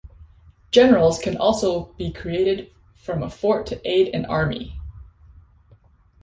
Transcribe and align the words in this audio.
Generals 0.71 1.19
can 1.19 1.37
also 1.37 1.93
be 1.93 2.11
created 2.11 2.71
from 2.95 3.21
a 3.21 3.29
fort 3.29 3.67
to 3.67 3.79
aid 3.87 4.07
an 4.15 4.25
army. 4.25 4.81